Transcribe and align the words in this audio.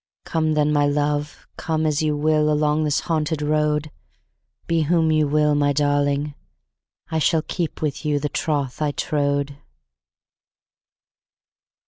Come 0.25 0.55
then, 0.55 0.73
my 0.73 0.87
love, 0.87 1.47
come 1.57 1.85
as 1.85 2.01
you 2.01 2.17
willAlong 2.17 2.83
this 2.83 3.01
haunted 3.01 3.39
road, 3.43 3.91
Be 4.65 4.81
whom 4.89 5.11
you 5.11 5.27
will, 5.27 5.53
my 5.53 5.73
darling, 5.73 6.33
I 7.11 7.19
shallKeep 7.19 7.83
with 7.83 8.03
you 8.03 8.17
the 8.17 8.27
troth 8.27 8.81
I 8.81 8.93
trowed. 8.93 9.57